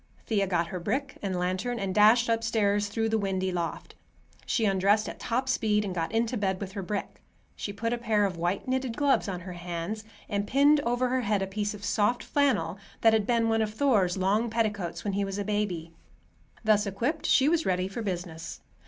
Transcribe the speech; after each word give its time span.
Thea 0.25 0.47
got 0.47 0.69
her 0.69 0.79
brick 0.79 1.19
and 1.21 1.37
lantern, 1.37 1.77
and 1.77 1.93
dashed 1.93 2.27
upstairs 2.27 2.87
through 2.87 3.07
the 3.09 3.19
windy 3.19 3.51
loft. 3.51 3.93
She 4.47 4.65
undressed 4.65 5.07
at 5.07 5.19
top 5.19 5.47
speed 5.47 5.85
and 5.85 5.93
got 5.93 6.11
into 6.11 6.35
bed 6.37 6.59
with 6.59 6.71
her 6.71 6.81
brick. 6.81 7.21
She 7.55 7.71
put 7.71 7.93
a 7.93 7.99
pair 7.99 8.25
of 8.25 8.35
white 8.35 8.67
knitted 8.67 8.97
gloves 8.97 9.29
on 9.29 9.41
her 9.41 9.53
hands, 9.53 10.03
and 10.27 10.47
pinned 10.47 10.79
over 10.79 11.09
her 11.09 11.21
head 11.21 11.43
a 11.43 11.45
piece 11.45 11.75
of 11.75 11.85
soft 11.85 12.23
flannel 12.23 12.79
that 13.01 13.13
had 13.13 13.27
been 13.27 13.47
one 13.47 13.61
of 13.61 13.75
Thor's 13.75 14.17
long 14.17 14.49
petticoats 14.49 15.03
when 15.03 15.13
he 15.13 15.23
was 15.23 15.37
a 15.37 15.45
baby. 15.45 15.93
Thus 16.63 16.87
equipped, 16.87 17.27
she 17.27 17.47
was 17.47 17.67
ready 17.67 17.87
for 17.87 18.01
business. 18.01 18.61